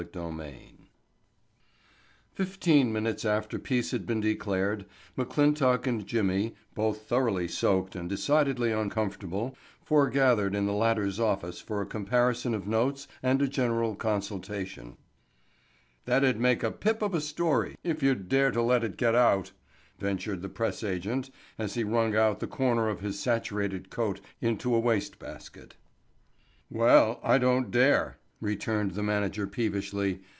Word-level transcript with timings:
Chapter 0.01 0.31
Ten 0.31 0.69
Fifteen 2.33 2.91
minutes 2.91 3.23
after 3.23 3.59
peace 3.59 3.91
had 3.91 4.07
been 4.07 4.19
declared 4.19 4.87
McClintock 5.15 5.85
and 5.85 6.07
Jimmy, 6.07 6.55
both 6.73 7.03
thoroughly 7.03 7.47
soaked 7.47 7.95
and 7.95 8.09
decidedly 8.09 8.71
uncomfortable, 8.71 9.55
foregathered 9.85 10.55
in 10.55 10.65
the 10.65 10.73
latter's 10.73 11.19
office 11.19 11.61
for 11.61 11.81
a 11.81 11.85
comparison 11.85 12.55
of 12.55 12.65
notes 12.65 13.07
and 13.21 13.43
a 13.43 13.47
general 13.47 13.93
consultation. 13.95 14.97
"That'd 16.05 16.39
make 16.39 16.63
a 16.63 16.71
pippin' 16.71 17.05
of 17.05 17.13
a 17.13 17.21
story 17.21 17.75
if 17.83 18.01
you'd 18.01 18.27
dare 18.27 18.49
to 18.49 18.61
let 18.63 18.83
it 18.83 18.97
get 18.97 19.13
out," 19.13 19.51
ventured 19.99 20.41
the 20.41 20.49
press 20.49 20.83
agent 20.83 21.29
as 21.59 21.75
he 21.75 21.83
wrung 21.83 22.15
out 22.15 22.39
the 22.39 22.47
corner 22.47 22.89
of 22.89 23.01
his 23.01 23.19
saturated 23.19 23.91
coat 23.91 24.19
into 24.41 24.73
a 24.73 24.79
waste 24.79 25.19
basket. 25.19 25.75
"Well, 26.71 27.19
I 27.21 27.37
don't 27.37 27.65
take 27.65 27.73
the 27.73 27.77
dare," 27.77 28.17
returned 28.43 28.89
the 28.93 29.03
manager 29.03 29.45
peevishly. 29.45 30.19